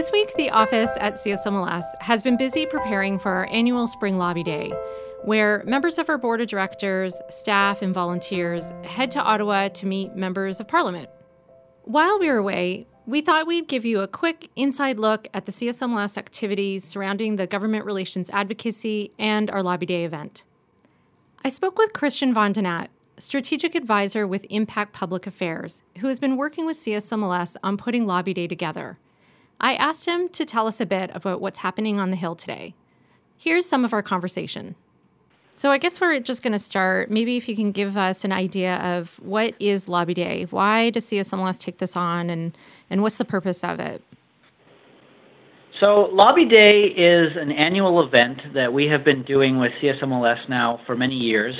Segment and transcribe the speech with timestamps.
[0.00, 4.42] This week, the office at CSMLS has been busy preparing for our annual Spring Lobby
[4.42, 4.72] Day,
[5.24, 10.16] where members of our board of directors, staff, and volunteers head to Ottawa to meet
[10.16, 11.10] members of parliament.
[11.82, 15.52] While we were away, we thought we'd give you a quick inside look at the
[15.52, 20.44] CSMLS activities surrounding the government relations advocacy and our Lobby Day event.
[21.44, 22.88] I spoke with Christian Von Donat,
[23.18, 28.32] strategic advisor with Impact Public Affairs, who has been working with CSMLS on putting Lobby
[28.32, 28.96] Day together.
[29.60, 32.74] I asked him to tell us a bit about what's happening on the Hill today.
[33.36, 34.74] Here's some of our conversation.
[35.54, 37.10] So I guess we're just going to start.
[37.10, 41.04] Maybe if you can give us an idea of what is Lobby Day, why does
[41.04, 42.56] CSMLS take this on, and
[42.88, 44.02] and what's the purpose of it?
[45.78, 50.80] So Lobby Day is an annual event that we have been doing with CSMLS now
[50.86, 51.54] for many years.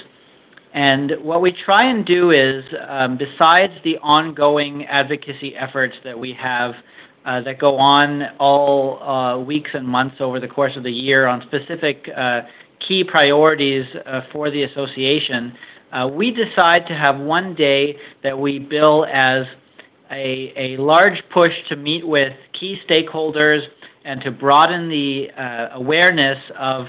[0.72, 6.32] And what we try and do is, um, besides the ongoing advocacy efforts that we
[6.40, 6.74] have
[7.24, 11.26] uh, that go on all uh, weeks and months over the course of the year
[11.26, 12.40] on specific uh,
[12.86, 15.52] key priorities uh, for the association,
[15.92, 19.44] uh, we decide to have one day that we bill as
[20.10, 23.60] a, a large push to meet with key stakeholders
[24.04, 26.86] and to broaden the uh, awareness of,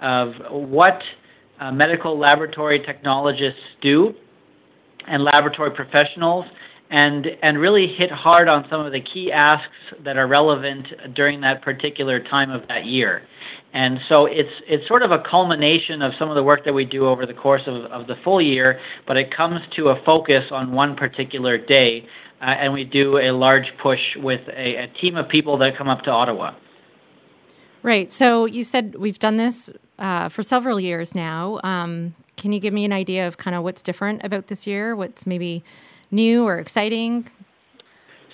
[0.00, 1.00] of what
[1.72, 4.14] medical laboratory technologists do
[5.08, 6.44] and laboratory professionals
[6.94, 11.40] and and really hit hard on some of the key asks that are relevant during
[11.40, 13.22] that particular time of that year.
[13.72, 16.84] And so it's it's sort of a culmination of some of the work that we
[16.84, 18.78] do over the course of, of the full year,
[19.08, 22.06] but it comes to a focus on one particular day,
[22.40, 25.88] uh, and we do a large push with a, a team of people that come
[25.88, 26.54] up to Ottawa.
[27.82, 28.12] Right.
[28.12, 31.60] So you said we've done this uh, for several years now.
[31.62, 34.96] Um, can you give me an idea of kind of what's different about this year?
[34.96, 35.62] What's maybe
[36.10, 37.30] new or exciting?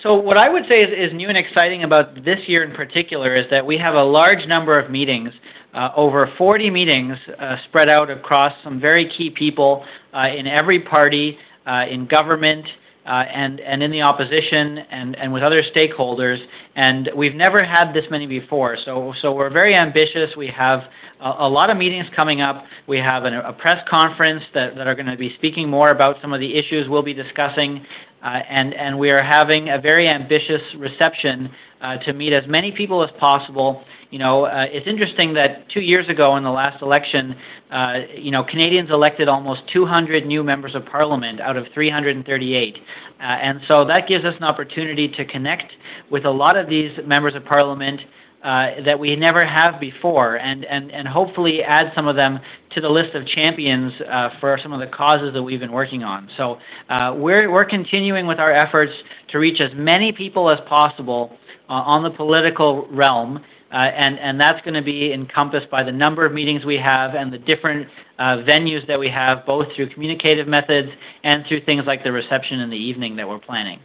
[0.03, 3.35] So, what I would say is, is new and exciting about this year in particular
[3.35, 5.31] is that we have a large number of meetings,
[5.75, 10.79] uh, over 40 meetings uh, spread out across some very key people uh, in every
[10.79, 11.37] party,
[11.67, 12.65] uh, in government,
[13.05, 16.37] uh, and, and in the opposition and, and with other stakeholders.
[16.75, 18.77] And we've never had this many before.
[18.85, 20.35] So, so we're very ambitious.
[20.37, 20.81] We have
[21.19, 22.63] a, a lot of meetings coming up.
[22.87, 26.17] We have an, a press conference that, that are going to be speaking more about
[26.21, 27.85] some of the issues we'll be discussing.
[28.23, 31.49] Uh, and, and we are having a very ambitious reception
[31.81, 33.83] uh, to meet as many people as possible.
[34.11, 37.33] You know, uh, it's interesting that two years ago in the last election,
[37.71, 42.75] uh, you know, Canadians elected almost 200 new members of parliament out of 338.
[42.75, 45.71] Uh, and so that gives us an opportunity to connect
[46.09, 48.01] with a lot of these members of parliament
[48.43, 52.39] uh, that we never have before, and, and, and hopefully add some of them
[52.71, 56.03] to the list of champions uh, for some of the causes that we've been working
[56.03, 56.27] on.
[56.35, 56.57] So
[56.89, 58.91] uh, we're, we're continuing with our efforts
[59.29, 61.37] to reach as many people as possible
[61.69, 63.41] on the political realm.
[63.71, 67.15] Uh, and, and that's going to be encompassed by the number of meetings we have
[67.15, 67.87] and the different
[68.19, 70.89] uh, venues that we have, both through communicative methods
[71.23, 73.79] and through things like the reception in the evening that we're planning.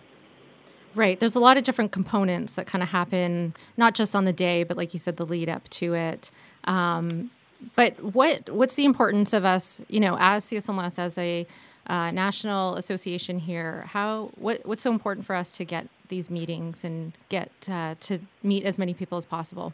[0.97, 1.21] Right.
[1.21, 4.65] There's a lot of different components that kind of happen, not just on the day,
[4.65, 6.31] but like you said, the lead up to it.
[6.65, 7.31] Um,
[7.75, 11.47] but what what's the importance of us, you know, as CSMLS, as a
[11.87, 13.87] uh, national association here?
[13.91, 18.21] How what what's so important for us to get these meetings and get uh, to
[18.43, 19.73] meet as many people as possible?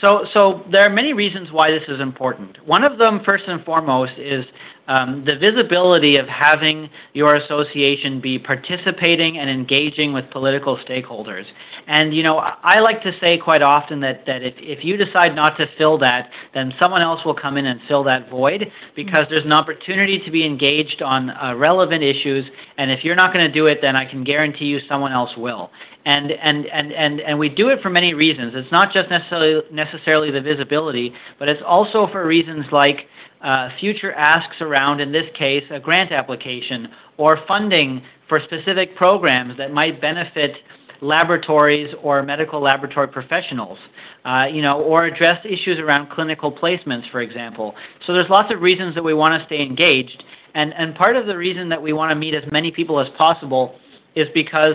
[0.00, 2.66] So, so there are many reasons why this is important.
[2.66, 4.44] One of them, first and foremost, is
[4.88, 11.44] um, the visibility of having your association be participating and engaging with political stakeholders.
[11.88, 15.34] And you know, I like to say quite often that that if, if you decide
[15.34, 19.26] not to fill that, then someone else will come in and fill that void because
[19.30, 22.44] there's an opportunity to be engaged on uh, relevant issues.
[22.78, 25.30] And if you're not going to do it, then I can guarantee you someone else
[25.36, 25.70] will
[26.06, 28.52] and and and and and we do it for many reasons.
[28.54, 33.08] It's not just necessarily necessarily the visibility, but it's also for reasons like
[33.42, 39.56] uh, future asks around, in this case, a grant application or funding for specific programs
[39.58, 40.52] that might benefit
[41.00, 43.78] laboratories or medical laboratory professionals.
[44.24, 47.76] Uh, you know, or address issues around clinical placements, for example.
[48.04, 51.26] So there's lots of reasons that we want to stay engaged, and and part of
[51.26, 53.78] the reason that we want to meet as many people as possible
[54.16, 54.74] is because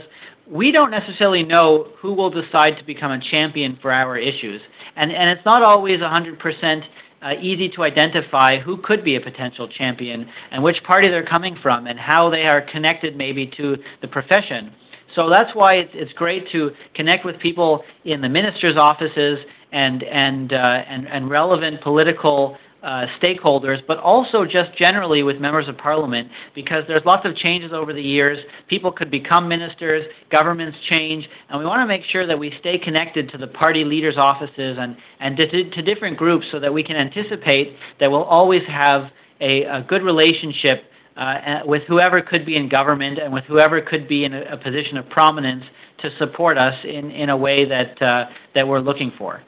[0.52, 4.62] we don't necessarily know who will decide to become a champion for our issues.
[4.96, 6.82] And, and it's not always 100%
[7.22, 11.58] uh, easy to identify who could be a potential champion and which party they're coming
[11.62, 14.74] from and how they are connected maybe to the profession.
[15.16, 19.40] So that's why it's, it's great to connect with people in the minister's offices
[19.72, 25.68] and, and, uh, and, and relevant political uh, stakeholders, but also just generally with members
[25.68, 28.40] of parliament, because there's lots of changes over the years.
[28.68, 32.78] People could become ministers, governments change, and we want to make sure that we stay
[32.78, 36.84] connected to the party leaders' offices and, and to, to different groups so that we
[36.84, 39.12] can anticipate that we'll always have
[39.42, 40.86] a, a good relationship
[41.18, 44.58] uh, with whoever could be in government and with whoever could be in a, a
[44.58, 45.64] position of prominence
[46.02, 48.26] to support us in, in a way that, uh,
[48.56, 49.42] that we're looking for.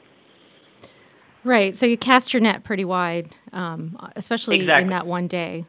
[1.44, 1.76] Right.
[1.76, 4.84] So you cast your net pretty wide, um, especially exactly.
[4.84, 5.66] in that one day.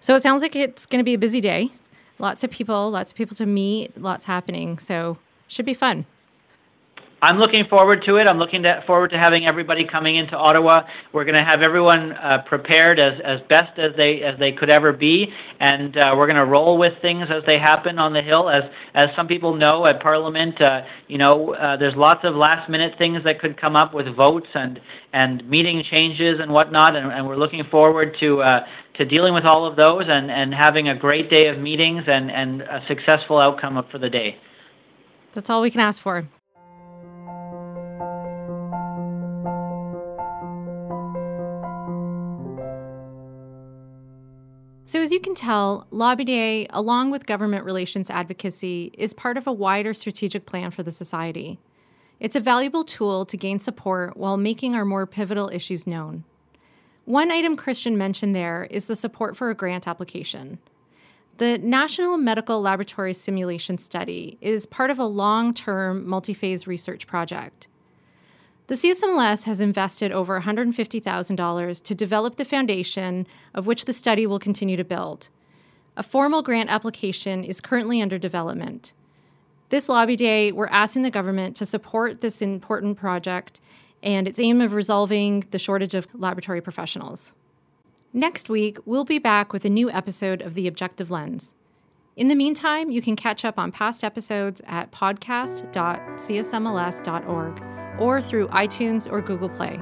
[0.00, 1.70] So it sounds like it's going to be a busy day.
[2.18, 4.78] Lots of people, lots of people to meet, lots happening.
[4.78, 6.06] So should be fun.
[7.20, 8.28] I'm looking forward to it.
[8.28, 10.82] I'm looking to, forward to having everybody coming into Ottawa.
[11.12, 14.70] We're going to have everyone uh, prepared as, as best as they as they could
[14.70, 15.26] ever be,
[15.58, 18.48] and uh, we're going to roll with things as they happen on the Hill.
[18.48, 18.62] As
[18.94, 22.94] as some people know at Parliament, uh, you know, uh, there's lots of last minute
[22.98, 24.78] things that could come up with votes and
[25.12, 28.42] and meeting changes and whatnot, and, and we're looking forward to.
[28.42, 28.60] Uh,
[28.94, 32.32] to dealing with all of those and, and having a great day of meetings and,
[32.32, 34.36] and a successful outcome for the day.
[35.34, 36.26] That's all we can ask for.
[45.18, 45.84] You can tell,
[46.24, 50.92] Day, along with government relations advocacy, is part of a wider strategic plan for the
[50.92, 51.58] Society.
[52.20, 56.22] It's a valuable tool to gain support while making our more pivotal issues known.
[57.04, 60.60] One item Christian mentioned there is the support for a grant application.
[61.38, 67.08] The National Medical Laboratory Simulation Study is part of a long term multi phase research
[67.08, 67.66] project.
[68.68, 74.38] The CSMLS has invested over $150,000 to develop the foundation of which the study will
[74.38, 75.30] continue to build.
[75.96, 78.92] A formal grant application is currently under development.
[79.70, 83.62] This lobby day, we're asking the government to support this important project
[84.02, 87.32] and its aim of resolving the shortage of laboratory professionals.
[88.12, 91.54] Next week, we'll be back with a new episode of The Objective Lens.
[92.16, 99.10] In the meantime, you can catch up on past episodes at podcast.csmls.org or through iTunes
[99.10, 99.80] or Google Play.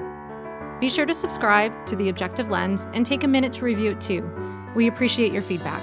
[0.81, 4.01] Be sure to subscribe to The Objective Lens and take a minute to review it
[4.01, 4.29] too.
[4.75, 5.83] We appreciate your feedback.